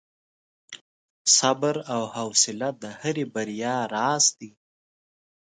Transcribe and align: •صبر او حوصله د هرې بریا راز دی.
•صبر 1.37 1.75
او 1.93 2.01
حوصله 2.15 2.69
د 2.81 2.83
هرې 2.99 3.25
بریا 3.33 3.75
راز 3.95 4.25
دی. 4.39 4.51